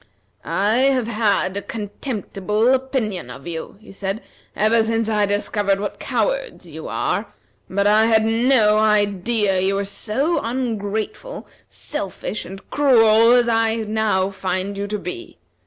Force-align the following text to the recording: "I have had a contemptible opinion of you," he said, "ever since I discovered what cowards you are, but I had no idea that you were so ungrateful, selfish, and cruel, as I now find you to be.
"I 0.43 0.77
have 0.77 1.05
had 1.05 1.55
a 1.55 1.61
contemptible 1.61 2.73
opinion 2.73 3.29
of 3.29 3.45
you," 3.45 3.77
he 3.79 3.91
said, 3.91 4.23
"ever 4.55 4.81
since 4.81 5.07
I 5.07 5.27
discovered 5.27 5.79
what 5.79 5.99
cowards 5.99 6.65
you 6.65 6.87
are, 6.87 7.31
but 7.69 7.85
I 7.85 8.07
had 8.07 8.25
no 8.25 8.79
idea 8.79 9.53
that 9.53 9.63
you 9.63 9.75
were 9.75 9.85
so 9.85 10.39
ungrateful, 10.41 11.47
selfish, 11.69 12.45
and 12.45 12.67
cruel, 12.71 13.33
as 13.33 13.47
I 13.47 13.75
now 13.75 14.31
find 14.31 14.75
you 14.75 14.87
to 14.87 14.97
be. 14.97 15.37